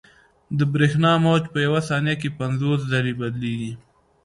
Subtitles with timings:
[0.57, 3.73] د برېښنا موج په یوه ثانیه کې پنځوس ځلې بدلېږي.